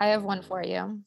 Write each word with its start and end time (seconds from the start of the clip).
I 0.00 0.08
have 0.08 0.24
one 0.24 0.42
for 0.42 0.62
you. 0.64 1.02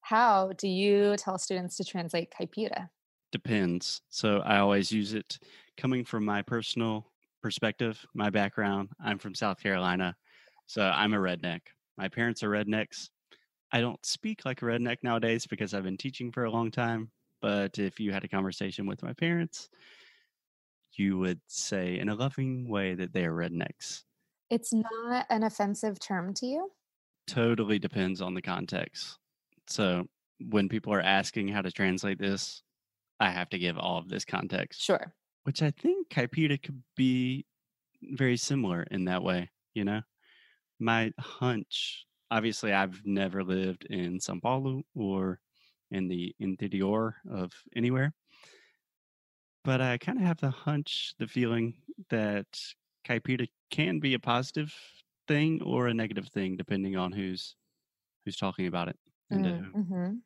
How 0.00 0.52
do 0.58 0.68
you 0.68 1.16
tell 1.16 1.38
students 1.38 1.76
to 1.76 1.84
translate 1.84 2.32
caipira? 2.38 2.88
Depends. 3.30 4.02
So 4.10 4.40
I 4.40 4.58
always 4.58 4.92
use 4.92 5.14
it 5.14 5.38
coming 5.76 6.04
from 6.04 6.24
my 6.24 6.42
personal 6.42 7.06
perspective, 7.40 8.04
my 8.12 8.30
background. 8.30 8.88
I'm 9.02 9.18
from 9.18 9.34
South 9.34 9.60
Carolina, 9.62 10.16
so 10.66 10.82
I'm 10.82 11.14
a 11.14 11.18
redneck. 11.18 11.60
My 11.96 12.08
parents 12.08 12.42
are 12.42 12.50
rednecks. 12.50 13.08
I 13.72 13.80
don't 13.80 14.04
speak 14.04 14.44
like 14.44 14.60
a 14.62 14.64
redneck 14.64 14.98
nowadays 15.02 15.46
because 15.46 15.72
I've 15.72 15.84
been 15.84 15.96
teaching 15.96 16.32
for 16.32 16.44
a 16.44 16.50
long 16.50 16.70
time. 16.70 17.10
But 17.40 17.78
if 17.78 18.00
you 18.00 18.12
had 18.12 18.24
a 18.24 18.28
conversation 18.28 18.86
with 18.86 19.02
my 19.02 19.12
parents, 19.12 19.68
you 20.96 21.18
would 21.18 21.40
say 21.46 21.98
in 21.98 22.08
a 22.08 22.14
loving 22.14 22.68
way 22.68 22.94
that 22.94 23.12
they 23.12 23.24
are 23.24 23.32
rednecks. 23.32 24.02
It's 24.50 24.72
not 24.72 25.26
an 25.30 25.42
offensive 25.42 25.98
term 25.98 26.34
to 26.34 26.46
you? 26.46 26.70
Totally 27.26 27.78
depends 27.78 28.20
on 28.20 28.34
the 28.34 28.42
context. 28.42 29.18
So 29.66 30.04
when 30.40 30.68
people 30.68 30.92
are 30.92 31.00
asking 31.00 31.48
how 31.48 31.62
to 31.62 31.70
translate 31.70 32.18
this, 32.18 32.62
I 33.20 33.30
have 33.30 33.48
to 33.50 33.58
give 33.58 33.78
all 33.78 33.98
of 33.98 34.08
this 34.08 34.24
context. 34.24 34.82
Sure. 34.82 35.14
Which 35.44 35.62
I 35.62 35.70
think 35.70 36.08
Caipira 36.10 36.62
could 36.62 36.82
be 36.96 37.46
very 38.02 38.36
similar 38.36 38.82
in 38.90 39.04
that 39.06 39.22
way, 39.22 39.50
you 39.74 39.84
know? 39.84 40.02
My 40.80 41.12
hunch, 41.18 42.06
obviously, 42.30 42.72
I've 42.72 43.00
never 43.04 43.44
lived 43.44 43.86
in 43.86 44.20
Sao 44.20 44.38
Paulo 44.42 44.82
or 44.94 45.40
in 45.90 46.08
the 46.08 46.34
interior 46.40 47.14
of 47.30 47.52
anywhere. 47.76 48.12
But 49.62 49.80
I 49.80 49.96
kind 49.96 50.18
of 50.18 50.24
have 50.24 50.40
the 50.40 50.50
hunch, 50.50 51.14
the 51.18 51.26
feeling 51.26 51.74
that 52.10 52.46
Caipira 53.06 53.48
can 53.70 54.00
be 54.00 54.14
a 54.14 54.18
positive 54.18 54.74
thing 55.28 55.62
or 55.62 55.88
a 55.88 55.94
negative 55.94 56.28
thing, 56.28 56.56
depending 56.56 56.96
on 56.96 57.12
who's 57.12 57.56
who's 58.24 58.36
talking 58.36 58.66
about 58.66 58.88
it. 58.88 58.98
And 59.30 59.46
Mm, 59.46 59.70
mhm. 59.74 60.22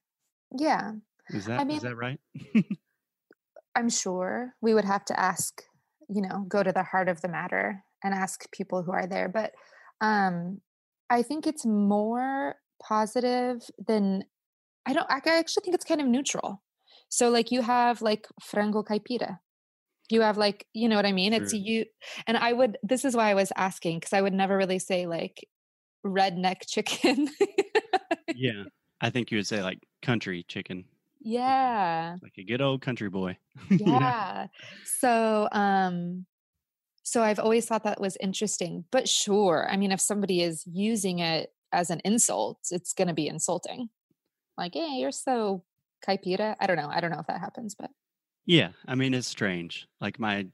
Yeah. 0.58 0.94
is 1.30 1.46
I 1.58 1.64
that 1.64 1.66
is 1.70 1.82
mean, 1.82 1.82
that 1.82 1.96
right? 1.96 2.20
I'm 3.74 3.88
sure 3.88 4.54
we 4.60 4.74
would 4.74 4.84
have 4.84 5.04
to 5.06 5.18
ask, 5.18 5.62
you 6.08 6.22
know, 6.22 6.44
go 6.48 6.62
to 6.62 6.72
the 6.72 6.82
heart 6.82 7.08
of 7.08 7.20
the 7.20 7.28
matter 7.28 7.84
and 8.02 8.14
ask 8.14 8.50
people 8.52 8.82
who 8.82 8.92
are 8.92 9.06
there. 9.06 9.28
But 9.28 9.52
um, 10.00 10.60
I 11.10 11.22
think 11.22 11.46
it's 11.46 11.64
more 11.66 12.56
positive 12.82 13.62
than 13.86 14.24
I 14.86 14.94
don't. 14.94 15.10
I 15.10 15.20
actually 15.26 15.62
think 15.64 15.74
it's 15.74 15.84
kind 15.84 16.00
of 16.00 16.08
neutral. 16.08 16.62
So 17.10 17.30
like 17.30 17.52
you 17.52 17.62
have 17.62 18.02
like 18.02 18.26
frango 18.42 18.84
caipira. 18.84 19.40
You 20.10 20.22
have 20.22 20.38
like 20.38 20.66
you 20.72 20.88
know 20.88 20.96
what 20.96 21.06
I 21.06 21.12
mean. 21.12 21.32
It's 21.32 21.52
you 21.52 21.84
and 22.26 22.36
I 22.36 22.52
would. 22.52 22.78
This 22.82 23.04
is 23.04 23.14
why 23.14 23.30
I 23.30 23.34
was 23.34 23.52
asking 23.56 23.98
because 23.98 24.12
I 24.12 24.22
would 24.22 24.32
never 24.32 24.56
really 24.56 24.78
say 24.78 25.06
like 25.06 25.46
redneck 26.04 26.66
chicken. 26.66 27.28
Yeah. 28.34 28.64
I 29.00 29.10
think 29.10 29.30
you 29.30 29.38
would 29.38 29.46
say 29.46 29.62
like 29.62 29.86
country 30.02 30.44
chicken, 30.48 30.84
yeah. 31.20 32.16
like 32.22 32.34
a 32.38 32.44
good 32.44 32.60
old 32.60 32.82
country 32.82 33.08
boy. 33.08 33.36
know? 33.70 33.76
Yeah. 33.80 34.46
So, 34.84 35.48
um, 35.52 36.26
so 37.02 37.22
I've 37.22 37.38
always 37.38 37.66
thought 37.66 37.84
that 37.84 38.00
was 38.00 38.16
interesting. 38.20 38.84
But 38.90 39.08
sure, 39.08 39.68
I 39.70 39.76
mean, 39.76 39.92
if 39.92 40.00
somebody 40.00 40.42
is 40.42 40.64
using 40.66 41.20
it 41.20 41.52
as 41.72 41.90
an 41.90 42.00
insult, 42.04 42.58
it's 42.70 42.92
going 42.92 43.08
to 43.08 43.14
be 43.14 43.28
insulting. 43.28 43.88
Like, 44.56 44.74
hey, 44.74 44.98
you're 44.98 45.12
so 45.12 45.64
caipira. 46.06 46.56
I 46.60 46.66
don't 46.66 46.76
know. 46.76 46.90
I 46.92 47.00
don't 47.00 47.10
know 47.10 47.20
if 47.20 47.26
that 47.28 47.40
happens, 47.40 47.74
but 47.74 47.90
Yeah. 48.48 48.70
I 48.86 48.94
mean, 48.94 49.12
it's 49.12 49.28
strange. 49.28 49.86
Like 50.00 50.18
my 50.18 50.46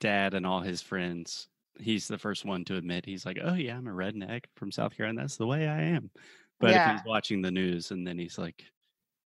dad 0.00 0.34
and 0.34 0.44
all 0.44 0.60
his 0.60 0.82
friends, 0.82 1.46
he's 1.78 2.08
the 2.08 2.18
first 2.18 2.44
one 2.44 2.64
to 2.64 2.76
admit 2.76 3.06
he's 3.06 3.24
like, 3.24 3.38
oh, 3.40 3.54
yeah, 3.54 3.76
I'm 3.76 3.86
a 3.86 3.92
redneck 3.92 4.46
from 4.56 4.72
South 4.72 4.96
Carolina. 4.96 5.22
That's 5.22 5.36
the 5.36 5.46
way 5.46 5.68
I 5.68 5.80
am. 5.82 6.10
But 6.58 6.70
if 6.70 6.90
he's 6.90 7.06
watching 7.06 7.42
the 7.42 7.52
news 7.52 7.92
and 7.92 8.04
then 8.04 8.18
he's 8.18 8.36
like, 8.36 8.64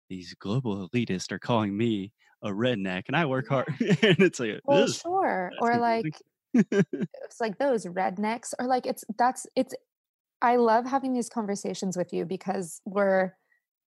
these 0.10 0.34
global 0.40 0.90
elitists 0.90 1.32
are 1.32 1.38
calling 1.38 1.78
me 1.78 2.12
a 2.42 2.50
redneck 2.50 3.04
and 3.08 3.16
I 3.16 3.28
work 3.28 3.48
hard. 3.48 3.68
and 3.80 4.20
it's 4.20 4.40
like, 4.40 4.60
Well, 4.66 4.88
sure. 4.88 5.52
Or 5.62 5.72
confusing. 5.72 6.14
like, 6.54 6.66
it's 7.22 7.40
like 7.40 7.60
those 7.60 7.86
rednecks, 7.86 8.56
or 8.58 8.66
like, 8.66 8.88
it's 8.88 9.04
that's 9.20 9.46
it's. 9.56 9.76
I 10.42 10.56
love 10.56 10.88
having 10.88 11.14
these 11.14 11.30
conversations 11.30 11.96
with 11.96 12.12
you 12.12 12.26
because 12.26 12.82
we're 12.86 13.34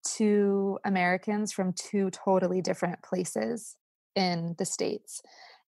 two 0.07 0.79
Americans 0.85 1.51
from 1.51 1.73
two 1.73 2.09
totally 2.11 2.61
different 2.61 3.01
places 3.01 3.75
in 4.15 4.55
the 4.57 4.65
States. 4.65 5.21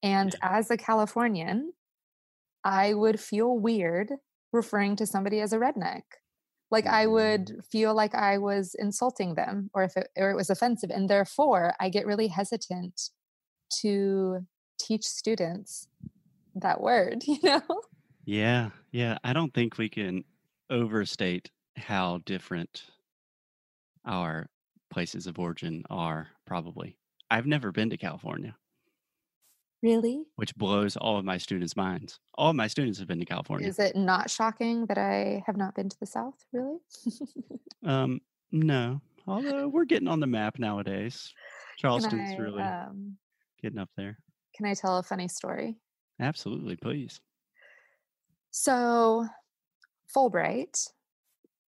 And 0.04 0.36
as 0.42 0.72
a 0.72 0.78
Californian, 0.78 1.74
I 2.64 2.94
would 2.94 3.20
feel 3.20 3.58
weird 3.58 4.14
referring 4.54 4.96
to 4.98 5.06
somebody 5.06 5.40
as 5.42 5.54
a 5.54 5.58
redneck. 5.60 6.04
Like 6.72 6.88
I 6.88 7.06
Mhm. 7.06 7.08
would 7.08 7.66
feel 7.70 7.94
like 7.96 8.16
I 8.16 8.38
was 8.38 8.76
insulting 8.78 9.36
them 9.36 9.70
or 9.74 9.84
if 9.84 9.98
it, 9.98 10.10
or 10.18 10.32
it 10.32 10.36
was 10.36 10.50
offensive. 10.50 10.90
And 10.92 11.10
therefore, 11.10 11.74
I 11.80 11.90
get 11.90 12.06
really 12.06 12.28
hesitant 12.30 13.10
to 13.82 14.48
teach 14.80 15.04
students 15.06 15.88
that 16.56 16.82
word, 16.82 17.24
you 17.28 17.40
know? 17.44 17.62
Yeah. 18.26 18.72
Yeah. 18.92 19.18
I 19.24 19.34
don't 19.34 19.54
think 19.54 19.78
we 19.78 19.90
can 19.90 20.24
overstate 20.70 21.52
how 21.76 22.20
different 22.20 22.90
our 24.06 24.50
places 24.92 25.26
of 25.28 25.40
origin 25.40 25.84
are, 25.90 26.30
probably. 26.46 26.98
I've 27.32 27.48
never 27.48 27.72
been 27.72 27.90
to 27.90 27.98
California. 27.98 28.56
Really? 29.84 30.26
which 30.36 30.56
blows 30.56 30.96
all 30.96 31.18
of 31.18 31.26
my 31.26 31.40
students' 31.40 31.76
minds. 31.76 32.20
All 32.36 32.52
of 32.52 32.56
my 32.56 32.68
students 32.68 33.00
have 33.00 33.08
been 33.08 33.18
to 33.18 33.26
California. 33.26 33.68
Is 33.68 33.80
it 33.80 33.96
not 33.96 34.30
shocking 34.30 34.86
that 34.86 35.00
I 35.00 35.42
have 35.48 35.58
not 35.58 35.74
been 35.74 35.90
to 35.90 36.00
the 36.00 36.06
South? 36.06 36.36
Really? 36.54 36.78
Um, 37.84 38.22
no, 38.52 39.02
although 39.26 39.68
we're 39.68 39.86
getting 39.86 40.08
on 40.08 40.20
the 40.20 40.28
map 40.28 40.60
nowadays. 40.60 41.34
Charleston's 41.80 42.34
I 42.34 42.36
really 42.36 42.62
um, 42.62 43.18
getting 43.60 43.80
up 43.80 43.90
there. 43.98 44.20
can 44.56 44.68
I 44.68 44.76
tell 44.76 45.00
a 45.00 45.04
funny 45.04 45.28
story? 45.28 45.78
Absolutely, 46.20 46.76
please. 46.76 47.20
So 48.52 49.26
Fulbright 50.16 50.78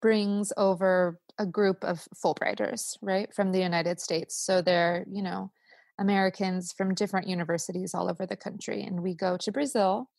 brings 0.03 0.53
over 0.55 1.19
a 1.39 1.45
group 1.45 1.83
of 1.83 2.07
Fulbrighters, 2.15 2.97
right, 3.01 3.33
from 3.33 3.51
the 3.51 3.59
United 3.59 3.99
States. 3.99 4.35
So 4.35 4.61
they're, 4.61 5.05
you 5.09 5.21
know, 5.21 5.51
Americans 5.99 6.73
from 6.75 6.93
different 6.93 7.27
universities 7.27 7.93
all 7.93 8.09
over 8.09 8.25
the 8.25 8.35
country. 8.35 8.83
And 8.83 9.01
we 9.01 9.15
go 9.15 9.37
to 9.37 9.51
Brazil 9.51 10.09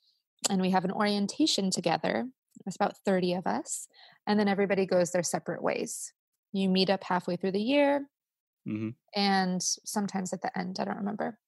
and 0.51 0.61
we 0.61 0.71
have 0.71 0.85
an 0.85 0.93
orientation 0.93 1.71
together. 1.71 2.27
There's 2.65 2.77
about 2.77 2.97
30 3.05 3.35
of 3.35 3.47
us. 3.47 3.89
And 4.27 4.39
then 4.39 4.49
everybody 4.49 4.87
goes 4.87 5.11
their 5.11 5.23
separate 5.23 5.63
ways. 5.63 6.13
You 6.53 6.69
meet 6.69 6.91
up 6.91 7.05
halfway 7.05 7.37
through 7.37 7.53
the 7.53 7.61
year 7.61 8.07
hmm 8.67 8.91
and 9.15 9.63
sometimes 9.63 10.33
at 10.33 10.43
the 10.43 10.57
end, 10.59 10.79
I 10.81 10.85
don't 10.85 10.97
remember. 10.97 11.39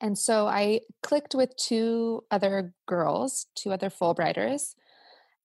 And 0.00 0.18
so 0.18 0.46
I 0.46 0.80
clicked 1.02 1.34
with 1.34 1.56
two 1.56 2.24
other 2.30 2.74
girls, 2.86 3.46
two 3.54 3.72
other 3.72 3.88
Fulbrighters. 3.88 4.74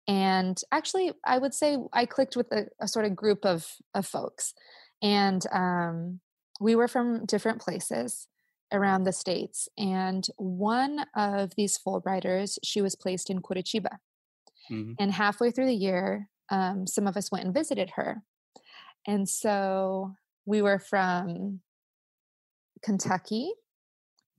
And 0.08 0.58
actually, 0.72 1.12
I 1.24 1.38
would 1.38 1.54
say 1.54 1.78
I 1.92 2.06
clicked 2.06 2.36
with 2.36 2.50
a, 2.52 2.66
a 2.80 2.88
sort 2.88 3.04
of 3.04 3.14
group 3.14 3.44
of, 3.44 3.66
of 3.94 4.06
folks. 4.06 4.54
And 5.02 5.44
um, 5.52 6.20
we 6.60 6.74
were 6.74 6.88
from 6.88 7.24
different 7.26 7.60
places 7.60 8.28
around 8.72 9.04
the 9.04 9.12
states. 9.12 9.68
And 9.76 10.26
one 10.36 11.06
of 11.14 11.54
these 11.56 11.78
Fulbrighters, 11.78 12.58
she 12.64 12.80
was 12.80 12.96
placed 12.96 13.30
in 13.30 13.42
Curitiba. 13.42 13.98
hmm 14.68 14.92
And 14.98 15.12
halfway 15.12 15.50
through 15.50 15.66
the 15.66 15.74
year, 15.74 16.28
um, 16.50 16.86
some 16.86 17.06
of 17.06 17.16
us 17.16 17.30
went 17.30 17.44
and 17.44 17.54
visited 17.54 17.90
her. 17.96 18.22
And 19.06 19.28
so 19.28 20.14
we 20.46 20.62
were 20.62 20.78
from 20.78 21.60
Kentucky, 22.82 23.52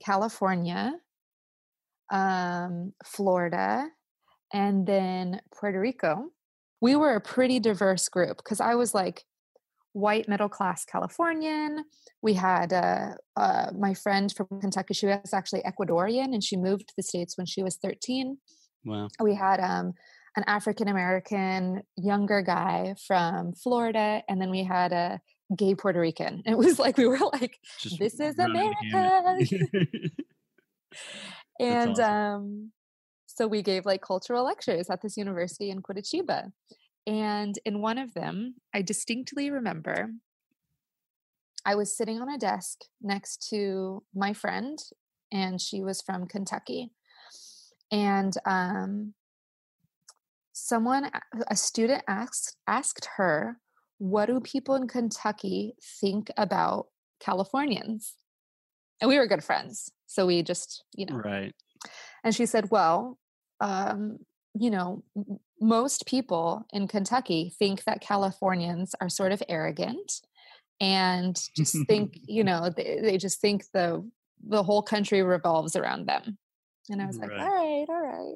California, 0.04 0.94
um, 2.12 2.94
Florida, 3.06 3.88
and 4.54 4.88
then 4.88 5.42
Puerto 5.60 5.80
Rico. 5.80 6.30
We 6.82 6.96
were 6.96 7.16
a 7.16 7.22
pretty 7.22 7.60
diverse 7.60 8.08
group 8.08 8.38
because 8.38 8.62
I 8.62 8.76
was 8.76 8.94
like 8.94 9.24
white 9.94 10.28
middle 10.28 10.50
class 10.50 10.86
Californian. 10.86 11.86
We 12.22 12.34
had 12.34 12.72
uh, 12.72 13.16
uh, 13.36 13.72
my 13.78 13.94
friend 13.94 14.32
from 14.36 14.48
Kentucky. 14.62 14.94
She 14.94 15.08
was 15.08 15.34
actually 15.34 15.62
Ecuadorian 15.62 16.34
and 16.34 16.44
she 16.44 16.58
moved 16.58 16.88
to 16.90 16.94
the 16.98 17.04
States 17.04 17.38
when 17.38 17.46
she 17.46 17.64
was 17.64 17.78
13. 17.78 18.38
Wow. 18.86 19.08
We 19.22 19.36
had 19.36 19.60
um, 19.60 19.94
an 20.36 20.44
African 20.48 20.88
American 20.88 21.84
younger 21.96 22.42
guy 22.42 22.96
from 23.08 23.54
Florida, 23.54 24.24
and 24.28 24.42
then 24.42 24.50
we 24.50 24.64
had 24.64 24.92
a 24.92 25.22
gay 25.56 25.76
Puerto 25.76 26.00
Rican. 26.00 26.42
It 26.46 26.58
was 26.58 26.80
like 26.80 26.98
we 26.98 27.08
were 27.08 27.20
like, 27.34 27.58
Just 27.80 28.00
this 28.00 28.20
is 28.20 28.38
America. 28.40 28.76
and 31.60 31.92
awesome. 31.92 32.04
um, 32.04 32.72
so 33.36 33.48
we 33.48 33.62
gave 33.62 33.86
like 33.86 34.02
cultural 34.02 34.46
lectures 34.46 34.90
at 34.90 35.02
this 35.02 35.18
university 35.18 35.70
in 35.70 35.82
Curitiba. 35.82 36.52
And 37.06 37.58
in 37.66 37.82
one 37.82 37.98
of 37.98 38.14
them, 38.14 38.56
I 38.74 38.82
distinctly 38.82 39.50
remember 39.50 40.10
I 41.66 41.76
was 41.76 41.96
sitting 41.96 42.22
on 42.22 42.30
a 42.30 42.38
desk 42.38 42.80
next 43.02 43.48
to 43.50 44.04
my 44.14 44.34
friend, 44.34 44.78
and 45.32 45.62
she 45.62 45.82
was 45.82 46.02
from 46.02 46.28
Kentucky. 46.28 46.92
And 47.92 48.34
um, 48.46 49.14
someone, 50.52 51.06
a- 51.06 51.22
a 51.50 51.56
student 51.56 52.04
asked 52.08 52.58
asked 52.68 53.08
her 53.18 53.60
what 53.98 54.26
do 54.26 54.40
people 54.42 54.76
in 54.76 54.88
Kentucky 54.88 55.76
think 56.02 56.30
about 56.36 56.88
Californians? 57.22 58.16
And 59.00 59.08
we 59.08 59.18
were 59.18 59.28
good 59.28 59.44
friends. 59.44 59.92
So 60.08 60.26
we 60.26 60.44
just, 60.44 60.84
you 60.94 61.06
know. 61.06 61.16
Right. 61.16 61.54
And 62.24 62.36
she 62.36 62.46
said, 62.46 62.70
well, 62.70 63.18
um, 63.64 64.20
you 64.54 64.70
know, 64.70 65.04
most 65.60 66.06
people 66.06 66.66
in 66.74 66.88
Kentucky 66.88 67.54
think 67.58 67.86
that 67.86 68.02
Californians 68.02 68.94
are 69.00 69.10
sort 69.10 69.32
of 69.32 69.42
arrogant 69.48 70.12
and 70.82 71.42
just 71.56 71.78
think, 71.88 72.20
you 72.28 72.44
know, 72.44 72.70
they, 72.76 73.00
they 73.02 73.18
just 73.18 73.40
think 73.40 73.64
the 73.74 74.08
the 74.46 74.62
whole 74.62 74.82
country 74.82 75.24
revolves 75.24 75.76
around 75.78 76.06
them. 76.06 76.38
And 76.90 77.02
I 77.02 77.06
was 77.06 77.18
like, 77.18 77.32
all 77.32 77.38
right, 77.38 77.86
all 77.88 78.06
right. 78.06 78.36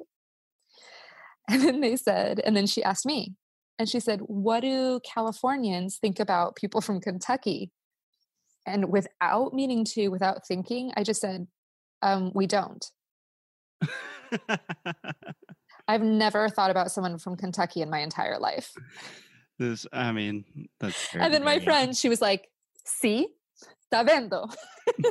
And 1.50 1.62
then 1.62 1.80
they 1.82 1.96
said, 1.96 2.40
and 2.40 2.56
then 2.56 2.66
she 2.66 2.82
asked 2.82 3.04
me, 3.04 3.34
and 3.78 3.88
she 3.88 4.00
said, 4.00 4.20
What 4.22 4.60
do 4.60 5.00
Californians 5.00 5.98
think 5.98 6.18
about 6.18 6.56
people 6.56 6.80
from 6.80 7.00
Kentucky? 7.00 7.70
And 8.66 8.90
without 8.90 9.52
meaning 9.52 9.84
to, 9.92 10.08
without 10.08 10.46
thinking, 10.46 10.92
I 10.96 11.04
just 11.04 11.20
said, 11.20 11.46
um, 12.02 12.32
We 12.34 12.46
don't. 12.46 12.84
I've 15.88 16.02
never 16.02 16.48
thought 16.48 16.70
about 16.70 16.90
someone 16.90 17.18
from 17.18 17.36
Kentucky 17.36 17.80
in 17.80 17.90
my 17.90 18.00
entire 18.00 18.38
life. 18.38 18.72
this, 19.58 19.86
I 19.92 20.12
mean, 20.12 20.44
that's. 20.80 21.14
And 21.14 21.32
then 21.32 21.44
my 21.44 21.58
friend, 21.60 21.96
she 21.96 22.08
was 22.08 22.20
like, 22.20 22.48
See, 22.84 23.28
está 23.92 24.06
vendo. 24.06 24.52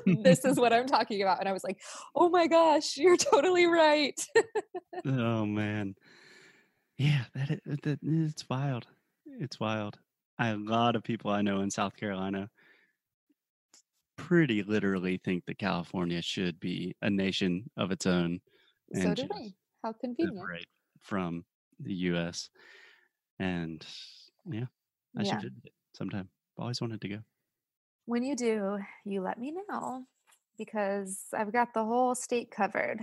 this 0.24 0.46
is 0.46 0.60
what 0.60 0.74
I'm 0.74 0.88
talking 0.88 1.22
about. 1.22 1.40
And 1.40 1.50
I 1.50 1.54
was 1.54 1.64
like, 1.64 1.80
Oh 2.16 2.30
my 2.30 2.48
gosh, 2.48 2.98
you're 2.98 3.18
totally 3.18 3.66
right. 3.66 4.20
Oh 5.06 5.46
man, 5.46 5.94
yeah, 6.98 7.26
that 7.36 8.00
it's 8.02 8.50
wild. 8.50 8.88
It's 9.26 9.60
wild. 9.60 10.00
I, 10.40 10.50
a 10.50 10.56
lot 10.56 10.96
of 10.96 11.04
people 11.04 11.30
I 11.30 11.44
know 11.44 11.62
in 11.62 11.70
South 11.70 11.96
Carolina 11.96 12.50
pretty 14.18 14.64
literally 14.64 15.22
think 15.24 15.46
that 15.46 15.60
California 15.60 16.22
should 16.22 16.60
be 16.60 16.96
a 17.04 17.10
nation 17.10 17.70
of 17.78 17.92
its 17.92 18.08
own 18.08 18.42
so 18.94 19.14
do 19.14 19.28
we. 19.34 19.56
How 19.84 19.94
convenient. 19.94 20.66
from 21.02 21.46
the 21.80 21.94
U.S. 21.94 22.50
And 23.40 23.86
mm. 24.48 24.54
yeah, 24.54 24.66
I 25.16 25.24
Yeah. 25.24 25.30
should 25.32 25.42
visit 25.42 25.66
it 25.66 25.74
sometime. 25.94 26.30
I've 26.58 26.62
always 26.64 26.82
wanted 26.82 27.02
to 27.02 27.10
go. 27.10 27.20
When 28.06 28.24
you 28.24 28.36
do, 28.36 28.80
you 29.06 29.22
let 29.22 29.38
me 29.40 29.54
know 29.70 30.06
because 30.58 31.26
I've 31.34 31.52
got 31.52 31.74
the 31.74 31.84
whole 31.86 32.16
state 32.16 32.50
covered. 32.52 33.00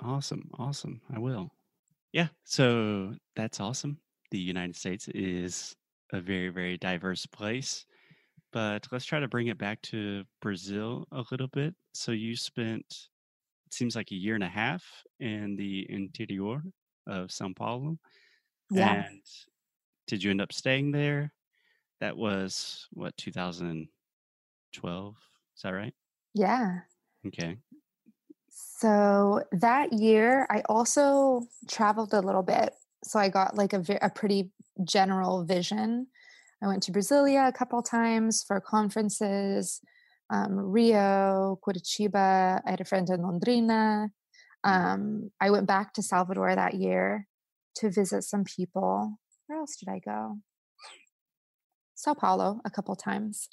Awesome. 0.00 0.50
Awesome. 0.58 1.00
I 1.14 1.18
will. 1.18 1.50
Yeah. 2.12 2.28
So 2.44 3.14
that's 3.34 3.60
awesome. 3.60 3.98
The 4.30 4.38
United 4.38 4.76
States 4.76 5.08
is 5.08 5.74
a 6.12 6.20
very, 6.20 6.48
very 6.50 6.76
diverse 6.78 7.26
place. 7.26 7.86
But 8.52 8.86
let's 8.92 9.04
try 9.04 9.18
to 9.18 9.26
bring 9.28 9.48
it 9.48 9.58
back 9.58 9.82
to 9.82 10.24
Brazil 10.40 11.08
a 11.10 11.24
little 11.30 11.48
bit. 11.48 11.74
So 11.92 12.12
you 12.12 12.36
spent, 12.36 13.08
it 13.66 13.74
seems 13.74 13.96
like 13.96 14.10
a 14.10 14.16
year 14.16 14.34
and 14.34 14.44
a 14.44 14.48
half 14.48 14.84
in 15.20 15.56
the 15.56 15.86
interior 15.90 16.62
of 17.06 17.30
Sao 17.30 17.50
Paulo. 17.54 17.98
Yeah. 18.70 19.06
And 19.06 19.20
did 20.06 20.22
you 20.22 20.30
end 20.30 20.40
up 20.40 20.52
staying 20.52 20.92
there? 20.92 21.32
That 22.00 22.16
was 22.16 22.86
what, 22.92 23.16
2012? 23.16 25.16
Is 25.56 25.62
that 25.62 25.70
right? 25.70 25.94
Yeah. 26.34 26.80
Okay. 27.26 27.56
So 28.50 29.42
that 29.52 29.92
year, 29.92 30.46
I 30.50 30.62
also 30.68 31.42
traveled 31.68 32.12
a 32.12 32.20
little 32.20 32.42
bit. 32.42 32.74
So 33.02 33.18
I 33.18 33.28
got 33.28 33.56
like 33.56 33.72
a, 33.72 33.82
a 34.02 34.10
pretty 34.10 34.50
general 34.84 35.44
vision. 35.44 36.08
I 36.62 36.66
went 36.66 36.82
to 36.84 36.92
Brasilia 36.92 37.48
a 37.48 37.52
couple 37.52 37.82
times 37.82 38.42
for 38.42 38.60
conferences, 38.60 39.80
um, 40.30 40.56
Rio, 40.58 41.58
Curitiba. 41.66 42.60
I 42.64 42.70
had 42.70 42.80
a 42.80 42.84
friend 42.84 43.08
in 43.10 43.20
Londrina. 43.20 44.10
Um, 44.64 45.30
I 45.40 45.50
went 45.50 45.66
back 45.66 45.92
to 45.94 46.02
Salvador 46.02 46.54
that 46.54 46.74
year 46.74 47.26
to 47.76 47.90
visit 47.90 48.22
some 48.22 48.44
people. 48.44 49.18
Where 49.46 49.58
else 49.58 49.76
did 49.76 49.88
I 49.88 49.98
go? 49.98 50.38
Sao 51.94 52.14
Paulo 52.14 52.60
a 52.64 52.70
couple 52.70 52.96
times. 52.96 53.48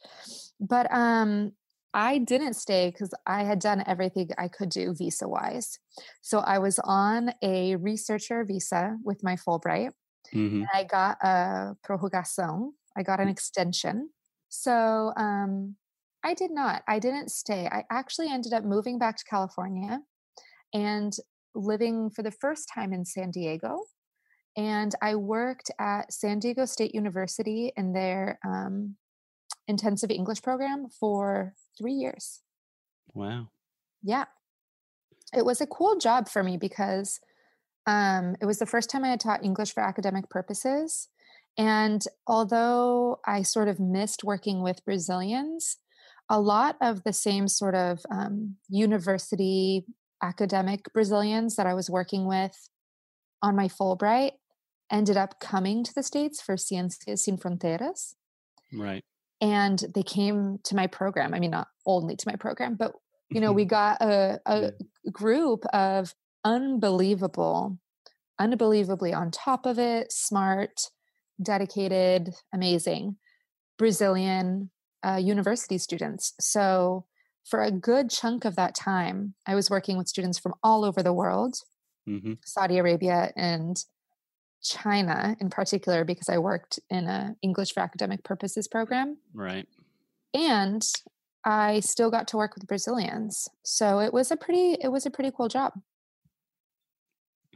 But 0.59 0.91
um, 0.91 1.51
I 1.93 2.17
didn't 2.17 2.53
stay 2.53 2.89
because 2.89 3.13
I 3.27 3.43
had 3.43 3.59
done 3.59 3.83
everything 3.85 4.29
I 4.37 4.47
could 4.47 4.69
do 4.69 4.93
visa 4.93 5.27
wise. 5.27 5.79
So 6.21 6.39
I 6.39 6.59
was 6.59 6.79
on 6.83 7.33
a 7.41 7.75
researcher 7.75 8.43
visa 8.45 8.97
with 9.03 9.23
my 9.23 9.35
Fulbright. 9.35 9.91
hmm 10.31 10.63
And 10.63 10.67
I 10.73 10.83
got 10.85 11.17
a 11.21 11.75
prorrogação. 11.83 12.71
I 12.95 13.03
got 13.03 13.19
an 13.19 13.27
extension. 13.27 14.09
So 14.49 15.13
um, 15.17 15.75
I 16.23 16.33
did 16.33 16.51
not. 16.51 16.83
I 16.87 16.99
didn't 16.99 17.31
stay. 17.31 17.67
I 17.67 17.83
actually 17.89 18.29
ended 18.29 18.53
up 18.53 18.63
moving 18.63 18.99
back 18.99 19.17
to 19.17 19.23
California 19.23 20.01
and 20.73 21.13
living 21.55 22.09
for 22.09 22.21
the 22.21 22.31
first 22.31 22.69
time 22.73 22.93
in 22.93 23.05
San 23.05 23.31
Diego. 23.31 23.81
And 24.55 24.93
I 25.01 25.15
worked 25.15 25.71
at 25.79 26.13
San 26.13 26.39
Diego 26.39 26.65
State 26.65 26.93
University 26.93 27.71
in 27.75 27.93
their 27.93 28.39
um, 28.45 28.97
intensive 29.67 30.11
English 30.11 30.41
program 30.41 30.87
for 30.89 31.53
three 31.77 31.93
years. 31.93 32.41
Wow. 33.13 33.49
Yeah. 34.03 34.25
It 35.33 35.45
was 35.45 35.61
a 35.61 35.67
cool 35.67 35.97
job 35.97 36.27
for 36.27 36.43
me 36.43 36.57
because 36.57 37.19
um, 37.87 38.35
it 38.41 38.45
was 38.45 38.59
the 38.59 38.65
first 38.65 38.89
time 38.89 39.03
I 39.03 39.09
had 39.09 39.19
taught 39.19 39.43
English 39.43 39.73
for 39.73 39.81
academic 39.81 40.29
purposes. 40.29 41.07
And 41.57 42.03
although 42.27 43.19
I 43.25 43.41
sort 43.41 43.67
of 43.67 43.79
missed 43.79 44.23
working 44.23 44.61
with 44.61 44.85
Brazilians, 44.85 45.77
a 46.31 46.39
lot 46.39 46.77
of 46.81 47.03
the 47.03 47.13
same 47.13 47.47
sort 47.47 47.75
of 47.75 47.99
um, 48.09 48.55
university 48.69 49.85
academic 50.23 50.81
Brazilians 50.93 51.55
that 51.57 51.67
I 51.67 51.73
was 51.73 51.89
working 51.89 52.25
with 52.25 52.55
on 53.41 53.55
my 53.55 53.67
Fulbright 53.67 54.31
ended 54.89 55.17
up 55.17 55.39
coming 55.39 55.83
to 55.83 55.93
the 55.93 56.03
States 56.03 56.41
for 56.41 56.55
Ciências 56.55 57.19
sem 57.19 57.37
Fronteiras. 57.37 58.13
Right. 58.73 59.03
and 59.41 59.83
they 59.95 60.03
came 60.03 60.59
to 60.63 60.75
my 60.75 60.87
program 60.87 61.33
i 61.33 61.39
mean 61.39 61.51
not 61.51 61.67
only 61.85 62.15
to 62.15 62.27
my 62.31 62.37
program 62.37 62.75
but 62.75 62.91
you 63.29 63.41
know 63.41 63.51
we 63.51 63.65
got 63.79 64.01
a, 64.01 64.39
a 64.45 64.57
Yeah. 64.61 64.69
group 65.11 65.65
of 65.73 66.13
unbelievable 66.45 67.77
unbelievably 68.39 69.13
on 69.13 69.29
top 69.31 69.65
of 69.65 69.77
it 69.79 70.11
smart 70.11 70.75
dedicated 71.41 72.29
amazing 72.53 73.17
brazilian 73.77 74.69
uh, 75.03 75.15
university 75.17 75.77
students 75.77 76.33
so 76.39 77.05
for 77.45 77.61
a 77.61 77.71
good 77.71 78.09
chunk 78.09 78.45
of 78.45 78.55
that 78.55 78.75
time 78.75 79.33
i 79.47 79.55
was 79.55 79.69
working 79.69 79.97
with 79.97 80.07
students 80.07 80.37
from 80.39 80.53
all 80.63 80.85
over 80.85 81.01
the 81.03 81.13
world 81.13 81.55
hmm 82.05 82.33
saudi 82.43 82.77
arabia 82.77 83.31
and 83.35 83.85
china 84.63 85.35
in 85.39 85.49
particular 85.49 86.03
because 86.05 86.29
i 86.29 86.37
worked 86.37 86.79
in 86.89 87.07
a 87.07 87.35
english 87.41 87.73
for 87.73 87.79
academic 87.81 88.23
purposes 88.23 88.67
program 88.67 89.17
Right. 89.33 89.67
and 90.33 90.83
I 91.43 91.79
still 91.79 92.11
got 92.11 92.27
to 92.29 92.37
work 92.37 92.53
with 92.55 92.67
Brazilians. 92.67 93.47
So 93.63 93.99
it 93.99 94.13
was 94.13 94.31
a 94.31 94.37
pretty 94.37 94.77
it 94.79 94.89
was 94.89 95.05
a 95.05 95.09
pretty 95.11 95.31
cool 95.35 95.47
job. 95.47 95.73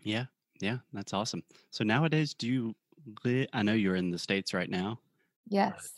Yeah, 0.01 0.25
yeah, 0.61 0.79
that's 0.93 1.13
awesome. 1.13 1.43
So 1.71 1.83
nowadays, 1.83 2.33
do 2.33 2.47
you 2.47 2.75
live? 3.23 3.47
I 3.53 3.63
know 3.63 3.73
you're 3.73 3.95
in 3.95 4.11
the 4.11 4.19
states 4.19 4.53
right 4.53 4.69
now. 4.69 4.99
Yes. 5.47 5.93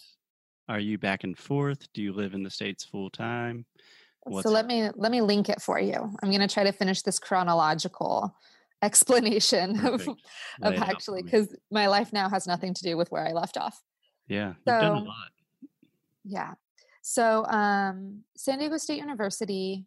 Are 0.70 0.80
you 0.80 0.98
back 0.98 1.24
and 1.24 1.38
forth? 1.38 1.88
Do 1.94 2.02
you 2.02 2.14
live 2.14 2.34
in 2.34 2.44
the 2.44 2.50
states 2.50 2.84
full 2.84 3.10
time? 3.10 3.66
What's 4.24 4.46
so 4.46 4.52
let 4.52 4.66
me 4.66 4.90
let 4.96 5.12
me 5.12 5.22
link 5.22 5.48
it 5.50 5.62
for 5.62 5.80
you. 5.80 5.94
I'm 5.94 6.30
going 6.30 6.42
to 6.42 6.54
try 6.54 6.64
to 6.64 6.74
finish 6.74 7.02
this 7.02 7.20
chronological 7.20 8.36
explanation 8.82 9.72
of, 9.86 10.00
Perfect. 10.00 10.22
of 10.62 10.74
Lay 10.74 10.78
actually 10.78 11.24
cuz 11.24 11.56
my 11.72 11.88
life 11.88 12.12
now 12.14 12.30
has 12.30 12.46
nothing 12.46 12.74
to 12.74 12.84
do 12.84 12.98
with 12.98 13.10
where 13.12 13.26
I 13.26 13.32
left 13.32 13.58
off. 13.58 13.82
Yeah, 14.28 14.50
you've 14.50 14.66
done 14.66 14.98
a 14.98 15.00
so- 15.00 15.06
lot. 15.06 15.32
Yeah. 16.26 16.54
So 17.02 17.46
um, 17.46 18.24
San 18.36 18.60
Diego 18.60 18.76
State 18.76 19.00
University, 19.00 19.86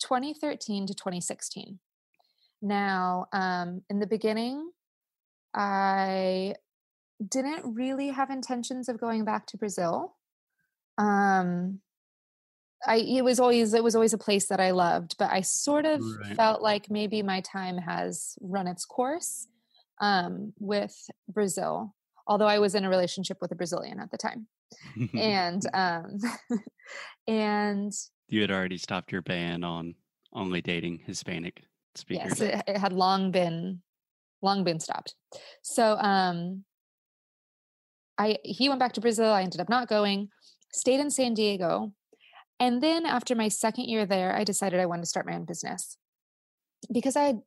2013 0.00 0.86
to 0.86 0.94
2016. 0.94 1.78
Now, 2.60 3.26
um, 3.32 3.82
in 3.88 3.98
the 4.00 4.06
beginning, 4.06 4.70
I 5.54 6.54
didn't 7.26 7.74
really 7.74 8.08
have 8.08 8.28
intentions 8.28 8.90
of 8.90 9.00
going 9.00 9.24
back 9.24 9.46
to 9.46 9.56
Brazil. 9.56 10.17
Um, 10.98 11.80
I 12.86 12.96
it 12.96 13.24
was 13.24 13.40
always 13.40 13.74
it 13.74 13.82
was 13.82 13.94
always 13.94 14.12
a 14.12 14.18
place 14.18 14.46
that 14.48 14.60
I 14.60 14.70
loved, 14.72 15.16
but 15.18 15.30
I 15.30 15.40
sort 15.40 15.86
of 15.86 16.00
Right. 16.00 16.36
felt 16.36 16.62
like 16.62 16.90
maybe 16.90 17.22
my 17.22 17.40
time 17.40 17.78
has 17.78 18.36
run 18.40 18.66
its 18.66 18.84
course 18.84 19.46
um, 20.00 20.52
with 20.58 20.94
Brazil. 21.28 21.94
Although 22.26 22.46
I 22.46 22.58
was 22.58 22.74
in 22.74 22.84
a 22.84 22.90
relationship 22.90 23.38
with 23.40 23.50
a 23.52 23.56
Brazilian 23.56 23.98
at 24.00 24.10
the 24.10 24.18
time 24.18 24.46
and 25.14 25.62
um 25.72 26.18
and 27.26 27.92
you 28.28 28.40
had 28.42 28.50
already 28.50 28.76
stopped 28.76 29.10
your 29.12 29.22
ban 29.22 29.64
on 29.64 29.94
only 30.34 30.60
dating 30.60 30.98
Hispanic 31.06 31.64
speakers. 31.94 32.38
yes 32.38 32.40
it, 32.42 32.62
it 32.68 32.76
had 32.76 32.92
long 32.92 33.30
been 33.30 33.80
long 34.42 34.62
been 34.62 34.78
stopped 34.78 35.14
so 35.62 35.96
um 35.96 36.64
I 38.18 38.36
he 38.44 38.68
went 38.68 38.80
back 38.80 38.92
to 38.94 39.00
Brazil. 39.00 39.30
I 39.32 39.42
ended 39.42 39.60
up 39.60 39.68
not 39.68 39.88
going. 39.88 40.28
Stayed 40.72 41.00
in 41.00 41.10
San 41.10 41.34
Diego. 41.34 41.92
And 42.60 42.82
then 42.82 43.06
after 43.06 43.34
my 43.34 43.48
second 43.48 43.84
year 43.84 44.04
there, 44.04 44.34
I 44.34 44.44
decided 44.44 44.80
I 44.80 44.86
wanted 44.86 45.02
to 45.02 45.08
start 45.08 45.26
my 45.26 45.34
own 45.34 45.44
business. 45.44 45.96
Because 46.92 47.16
I 47.16 47.24
had 47.24 47.40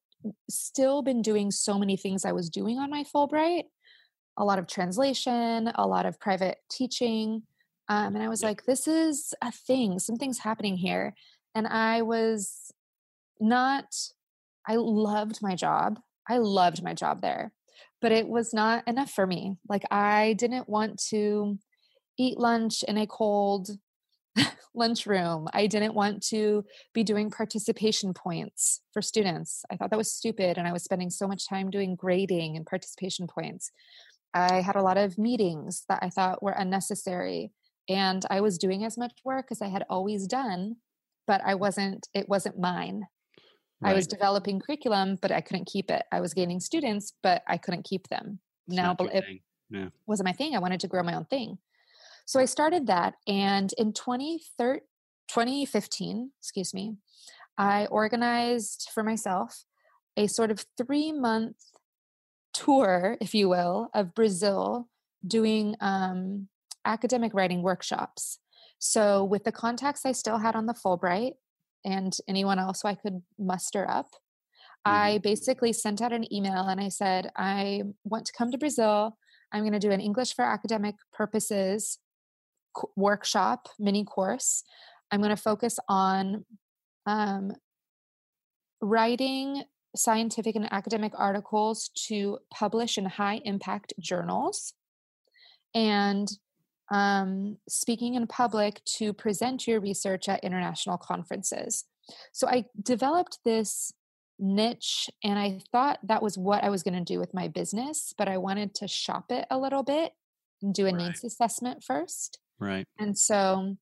still 0.50 1.02
been 1.02 1.22
doing 1.22 1.52
so 1.52 1.78
many 1.78 1.98
things 1.98 2.26
I 2.26 2.32
was 2.32 2.50
doing 2.50 2.78
on 2.78 2.90
my 2.90 3.04
Fulbright, 3.04 3.64
a 4.38 4.46
lot 4.46 4.60
of 4.60 4.68
translation, 4.68 5.72
a 5.76 5.88
lot 5.88 6.06
of 6.06 6.20
private 6.20 6.58
teaching. 6.70 7.44
Um, 7.90 8.16
and 8.16 8.24
I 8.24 8.30
was 8.30 8.44
like, 8.44 8.64
this 8.64 8.88
is 8.88 9.34
a 9.42 9.52
thing, 9.52 10.00
something's 10.00 10.40
happening 10.40 10.78
here. 10.78 11.14
And 11.56 11.68
I 11.68 12.04
was 12.04 12.72
not, 13.40 13.86
I 14.68 14.76
loved 14.76 15.42
my 15.42 15.56
job. 15.56 16.00
I 16.30 16.38
loved 16.38 16.84
my 16.84 16.94
job 16.94 17.22
there, 17.22 17.52
but 18.00 18.12
it 18.12 18.28
was 18.28 18.54
not 18.54 18.88
enough 18.88 19.12
for 19.12 19.28
me. 19.28 19.58
Like, 19.68 19.84
I 19.92 20.34
didn't 20.38 20.70
want 20.70 21.02
to 21.10 21.58
eat 22.22 22.38
lunch 22.38 22.84
in 22.84 22.98
a 22.98 23.08
cold 23.08 23.70
lunchroom. 24.76 25.48
I 25.54 25.68
didn't 25.68 25.94
want 25.94 26.24
to 26.28 26.64
be 26.94 27.04
doing 27.04 27.30
participation 27.30 28.14
points 28.14 28.82
for 28.94 29.02
students. 29.02 29.64
I 29.72 29.76
thought 29.76 29.90
that 29.90 29.98
was 29.98 30.12
stupid. 30.12 30.58
And 30.58 30.68
I 30.68 30.74
was 30.74 30.84
spending 30.84 31.10
so 31.10 31.28
much 31.28 31.48
time 31.48 31.70
doing 31.70 31.96
grading 31.96 32.56
and 32.56 32.66
participation 32.66 33.28
points. 33.28 33.72
I 34.34 34.62
had 34.62 34.76
a 34.76 34.82
lot 34.82 34.98
of 34.98 35.18
meetings 35.18 35.84
that 35.90 36.00
I 36.02 36.10
thought 36.10 36.44
were 36.44 36.52
unnecessary. 36.52 37.52
And 37.90 38.26
I 38.30 38.42
was 38.42 38.58
doing 38.58 38.86
as 38.86 38.98
much 38.98 39.14
work 39.26 39.48
as 39.52 39.62
I 39.62 39.68
had 39.68 39.84
always 39.90 40.28
done, 40.28 40.78
but 41.28 41.42
I 41.44 41.56
wasn't, 41.56 42.08
it 42.14 42.30
wasn't 42.30 42.60
mine. 42.60 43.08
Right. 43.82 43.92
I 43.92 43.94
was 43.94 44.08
developing 44.08 44.60
curriculum, 44.60 45.18
but 45.22 45.32
I 45.32 45.42
couldn't 45.42 45.66
keep 45.66 45.90
it. 45.90 46.04
I 46.12 46.22
was 46.22 46.34
gaining 46.34 46.60
students, 46.60 47.14
but 47.24 47.42
I 47.48 47.58
couldn't 47.58 47.84
keep 47.84 48.08
them. 48.08 48.40
It's 48.68 48.78
now, 48.78 48.96
it 49.00 49.26
yeah. 49.72 49.88
wasn't 50.06 50.28
my 50.28 50.34
thing. 50.34 50.56
I 50.56 50.60
wanted 50.60 50.80
to 50.82 50.88
grow 50.88 51.02
my 51.02 51.16
own 51.16 51.26
thing. 51.26 51.58
So 52.26 52.40
I 52.40 52.46
started 52.46 52.88
that. 52.88 53.16
And 53.28 53.72
in 53.78 53.94
2015, 53.94 56.32
excuse 56.40 56.74
me, 56.74 56.96
I 57.58 57.86
organized 57.88 58.90
for 58.94 59.04
myself 59.04 59.66
a 60.18 60.28
sort 60.28 60.52
of 60.52 60.66
three 60.78 61.12
month 61.12 61.58
tour, 62.54 63.18
if 63.22 63.34
you 63.34 63.50
will, 63.50 63.90
of 63.94 64.14
Brazil 64.14 64.88
doing 65.26 65.76
um, 65.80 66.48
academic 66.86 67.34
writing 67.34 67.62
workshops. 67.62 68.40
So, 68.80 69.24
with 69.24 69.44
the 69.44 69.52
contacts 69.52 70.06
I 70.06 70.12
still 70.12 70.40
had 70.40 70.56
on 70.56 70.66
the 70.66 70.74
Fulbright 70.74 71.34
and 71.86 72.16
anyone 72.28 72.60
else 72.60 72.84
I 72.84 72.96
could 72.96 73.22
muster 73.38 73.90
up, 73.90 74.08
mm-hmm. 74.08 74.92
I 74.92 75.18
basically 75.20 75.74
sent 75.74 76.02
out 76.02 76.14
an 76.14 76.32
email 76.34 76.68
and 76.68 76.82
I 76.82 76.90
said, 76.90 77.32
I 77.36 77.84
want 78.04 78.26
to 78.26 78.34
come 78.34 78.52
to 78.52 78.58
Brazil. 78.58 79.18
I'm 79.52 79.62
going 79.62 79.74
to 79.74 79.80
do 79.80 79.92
an 79.92 80.02
English 80.02 80.34
for 80.34 80.46
academic 80.46 80.96
purposes 81.14 82.00
workshop, 82.96 83.68
mini 83.80 84.04
course. 84.04 84.64
I'm 85.12 85.22
going 85.22 85.36
to 85.36 85.42
focus 85.42 85.78
on 85.88 86.46
um, 87.06 87.54
writing 88.82 89.64
scientific 89.96 90.56
and 90.56 90.72
academic 90.72 91.14
articles 91.18 91.90
to 92.08 92.40
publish 92.54 92.98
in 92.98 93.06
high 93.06 93.42
impact 93.44 93.94
journals 94.00 94.74
and 95.76 96.30
um, 96.92 97.58
speaking 97.70 98.16
in 98.16 98.28
public 98.28 98.82
to 98.98 99.14
present 99.14 99.68
your 99.68 99.80
research 99.80 100.28
at 100.28 100.44
international 100.44 100.98
conferences. 100.98 101.86
So 102.34 102.48
I 102.48 102.66
developed 102.82 103.40
this 103.46 103.94
niche 104.40 105.10
and 105.24 105.38
I 105.38 105.60
thought 105.72 106.00
that 106.04 106.22
was 106.22 106.38
what 106.38 106.64
I 106.64 106.70
was 106.70 106.84
going 106.84 106.96
to 106.96 107.14
do 107.14 107.20
with 107.20 107.34
my 107.34 107.48
business, 107.48 108.14
but 108.18 108.28
I 108.28 108.38
wanted 108.38 108.74
to 108.76 108.88
shop 108.88 109.26
it 109.30 109.46
a 109.50 109.58
little 109.58 109.84
bit 109.84 110.14
and 110.62 110.74
do 110.74 110.84
a 110.88 110.92
right. 110.92 110.96
needs 110.96 111.24
assessment 111.24 111.84
first. 111.84 112.40
Right. 112.62 112.86
And 113.00 113.18
so 113.18 113.76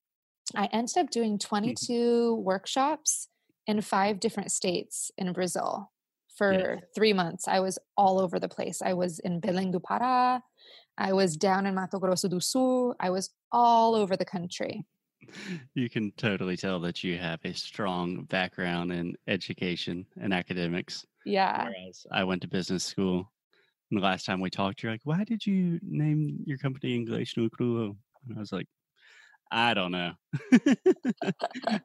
I 0.55 0.69
ended 0.71 0.97
up 0.97 1.09
doing 1.11 1.37
mm-hmm. 1.37 1.47
22 1.47 2.35
workshops 2.35 3.27
in 3.67 3.81
five 3.81 4.19
different 4.19 4.51
states 4.51 5.11
in 5.17 5.33
Brazil 5.33 5.91
for 6.35 6.53
yeah. 6.53 6.75
three 6.95 7.13
months. 7.13 7.47
I 7.47 7.59
was 7.59 7.77
all 7.97 8.19
over 8.19 8.39
the 8.39 8.47
place. 8.47 8.81
I 8.81 8.93
was 8.93 9.19
in 9.19 9.41
Belém 9.41 9.71
do 9.71 9.79
Pará. 9.79 10.39
I 10.97 11.13
was 11.13 11.37
down 11.37 11.65
in 11.65 11.75
Mato 11.75 11.99
Grosso 11.99 12.27
do 12.27 12.39
Sul. 12.39 12.95
I 12.99 13.09
was 13.09 13.29
all 13.51 13.93
over 13.95 14.17
the 14.17 14.25
country. 14.25 14.85
You 15.75 15.89
can 15.89 16.11
totally 16.17 16.57
tell 16.57 16.79
that 16.79 17.03
you 17.03 17.17
have 17.17 17.39
a 17.43 17.53
strong 17.53 18.23
background 18.23 18.91
in 18.91 19.15
education 19.27 20.05
and 20.19 20.33
academics. 20.33 21.05
Yeah. 21.25 21.65
Whereas 21.65 22.07
I 22.11 22.23
went 22.23 22.41
to 22.41 22.47
business 22.47 22.83
school. 22.83 23.31
And 23.91 23.99
the 23.99 24.03
last 24.03 24.25
time 24.25 24.39
we 24.39 24.49
talked, 24.49 24.81
you're 24.81 24.91
like, 24.91 25.01
why 25.03 25.23
did 25.23 25.45
you 25.45 25.79
name 25.83 26.39
your 26.45 26.57
company 26.57 26.95
English 26.95 27.37
no 27.37 27.49
Cruel? 27.49 27.97
And 28.27 28.37
I 28.37 28.39
was 28.39 28.51
like, 28.51 28.67
I 29.51 29.73
don't 29.73 29.91
know. 29.91 30.11
like, 30.65 31.81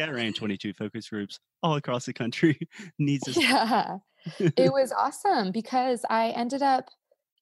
I 0.00 0.10
ran 0.10 0.32
22 0.32 0.74
focus 0.74 1.08
groups 1.08 1.38
all 1.62 1.76
across 1.76 2.06
the 2.06 2.12
country. 2.12 2.58
Needs 2.98 3.28
a 3.36 3.40
yeah. 3.40 3.98
it 4.38 4.72
was 4.72 4.92
awesome 4.92 5.52
because 5.52 6.04
I 6.10 6.30
ended 6.30 6.62
up, 6.62 6.90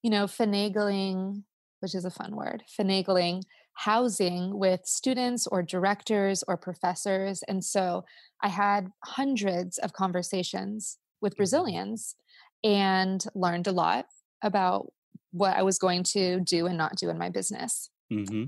you 0.03 0.11
know, 0.11 0.25
finagling, 0.25 1.43
which 1.79 1.95
is 1.95 2.05
a 2.05 2.11
fun 2.11 2.35
word, 2.35 2.63
finagling 2.79 3.41
housing 3.75 4.57
with 4.57 4.81
students 4.85 5.47
or 5.47 5.63
directors 5.63 6.43
or 6.47 6.57
professors. 6.57 7.43
And 7.47 7.63
so 7.63 8.05
I 8.41 8.49
had 8.49 8.91
hundreds 9.03 9.77
of 9.79 9.93
conversations 9.93 10.97
with 11.21 11.33
mm-hmm. 11.33 11.37
Brazilians 11.37 12.15
and 12.63 13.23
learned 13.33 13.67
a 13.67 13.71
lot 13.71 14.05
about 14.41 14.91
what 15.31 15.55
I 15.55 15.63
was 15.63 15.79
going 15.79 16.03
to 16.03 16.39
do 16.41 16.67
and 16.67 16.77
not 16.77 16.95
do 16.95 17.09
in 17.09 17.17
my 17.17 17.29
business. 17.29 17.89
Mm-hmm. 18.13 18.43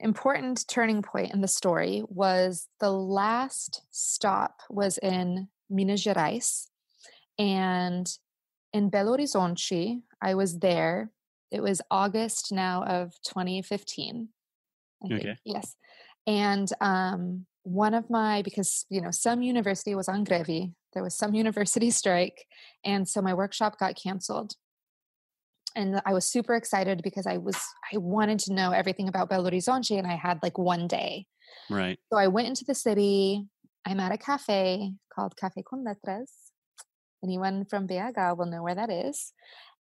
Important 0.00 0.64
turning 0.68 1.02
point 1.02 1.32
in 1.32 1.40
the 1.40 1.48
story 1.48 2.04
was 2.08 2.68
the 2.80 2.92
last 2.92 3.82
stop 3.90 4.60
was 4.70 4.98
in 4.98 5.48
Minas 5.68 6.04
Gerais, 6.04 6.68
and 7.38 8.08
in 8.72 8.90
Belo 8.90 9.16
Horizonte, 9.16 10.02
I 10.20 10.34
was 10.34 10.58
there. 10.58 11.10
It 11.50 11.62
was 11.62 11.80
August 11.90 12.52
now 12.52 12.84
of 12.84 13.12
2015. 13.26 14.28
Okay. 15.04 15.36
Yes. 15.44 15.76
And 16.26 16.68
um, 16.80 17.46
one 17.62 17.94
of 17.94 18.10
my, 18.10 18.42
because, 18.42 18.84
you 18.90 19.00
know, 19.00 19.10
some 19.10 19.42
university 19.42 19.94
was 19.94 20.08
on 20.08 20.24
greve, 20.24 20.70
there 20.92 21.02
was 21.02 21.16
some 21.16 21.34
university 21.44 21.90
strike. 21.90 22.46
And 22.84 23.08
so 23.08 23.22
my 23.22 23.34
workshop 23.34 23.78
got 23.78 23.96
canceled 24.00 24.54
and 25.74 26.00
I 26.04 26.12
was 26.12 26.26
super 26.26 26.54
excited 26.54 27.02
because 27.02 27.26
I 27.26 27.38
was 27.38 27.56
I 27.92 27.98
wanted 27.98 28.38
to 28.40 28.52
know 28.52 28.72
everything 28.72 29.08
about 29.08 29.30
Belo 29.30 29.50
Horizonte 29.50 29.98
and 29.98 30.06
I 30.06 30.16
had 30.16 30.40
like 30.42 30.58
one 30.58 30.86
day. 30.86 31.26
Right. 31.70 31.98
So 32.12 32.18
I 32.18 32.28
went 32.28 32.48
into 32.48 32.64
the 32.64 32.74
city. 32.74 33.44
I'm 33.86 34.00
at 34.00 34.12
a 34.12 34.18
cafe 34.18 34.92
called 35.14 35.34
Café 35.36 35.64
com 35.68 35.84
Letras. 35.84 36.30
Anyone 37.24 37.64
from 37.64 37.86
Beaga 37.86 38.34
will 38.36 38.46
know 38.46 38.62
where 38.62 38.74
that 38.74 38.90
is. 38.90 39.32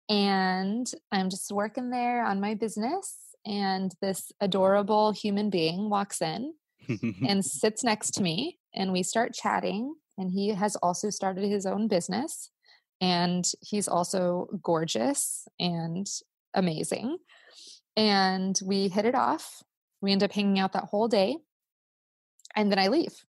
And 0.09 0.89
I'm 1.11 1.29
just 1.29 1.51
working 1.51 1.89
there 1.89 2.25
on 2.25 2.39
my 2.39 2.53
business 2.53 3.15
and 3.45 3.93
this 4.01 4.31
adorable 4.39 5.11
human 5.11 5.49
being 5.49 5.89
walks 5.89 6.21
in 6.21 6.53
and 7.27 7.43
sits 7.43 7.83
next 7.83 8.11
to 8.11 8.23
me 8.23 8.59
and 8.73 8.91
we 8.91 9.03
start 9.03 9.33
chatting 9.33 9.95
and 10.17 10.31
he 10.31 10.49
has 10.49 10.75
also 10.77 11.09
started 11.09 11.43
his 11.49 11.65
own 11.65 11.87
business 11.87 12.51
and 13.01 13.45
he's 13.61 13.87
also 13.87 14.47
gorgeous 14.63 15.47
and 15.59 16.07
amazing. 16.53 17.17
And 17.95 18.59
we 18.63 18.87
hit 18.87 19.05
it 19.05 19.15
off. 19.15 19.63
We 20.01 20.11
end 20.11 20.23
up 20.23 20.31
hanging 20.31 20.59
out 20.59 20.73
that 20.73 20.85
whole 20.85 21.07
day. 21.07 21.37
And 22.55 22.71
then 22.71 22.79
I 22.79 22.87
leave. 22.87 23.23